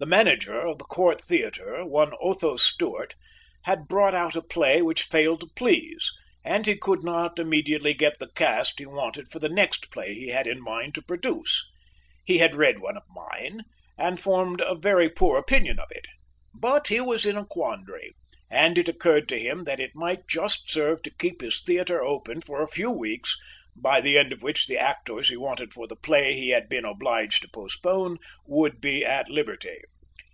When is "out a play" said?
4.14-4.80